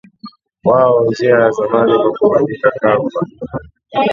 [0.63, 3.09] wao njia ya zamani kwa kubandika kamba